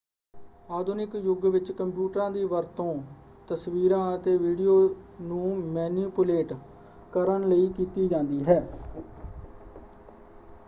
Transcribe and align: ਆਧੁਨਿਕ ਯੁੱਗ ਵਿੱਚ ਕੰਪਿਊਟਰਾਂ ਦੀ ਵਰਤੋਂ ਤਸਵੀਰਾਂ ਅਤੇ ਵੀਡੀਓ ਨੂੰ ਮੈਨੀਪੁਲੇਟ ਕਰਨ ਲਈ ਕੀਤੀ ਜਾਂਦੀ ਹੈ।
ਆਧੁਨਿਕ 0.69 1.15
ਯੁੱਗ 1.15 1.45
ਵਿੱਚ 1.45 1.71
ਕੰਪਿਊਟਰਾਂ 1.71 2.29
ਦੀ 2.31 2.43
ਵਰਤੋਂ 2.43 2.93
ਤਸਵੀਰਾਂ 3.47 4.15
ਅਤੇ 4.15 4.35
ਵੀਡੀਓ 4.37 4.73
ਨੂੰ 5.21 5.57
ਮੈਨੀਪੁਲੇਟ 5.65 6.53
ਕਰਨ 7.11 7.47
ਲਈ 7.49 7.69
ਕੀਤੀ 7.69 8.07
ਜਾਂਦੀ 8.07 8.43
ਹੈ। 8.43 8.61